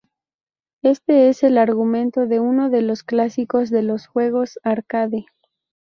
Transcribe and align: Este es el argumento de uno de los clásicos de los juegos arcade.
Este 0.81 1.29
es 1.29 1.43
el 1.43 1.59
argumento 1.59 2.25
de 2.25 2.39
uno 2.39 2.71
de 2.71 2.81
los 2.81 3.03
clásicos 3.03 3.69
de 3.69 3.83
los 3.83 4.07
juegos 4.07 4.57
arcade. 4.63 5.27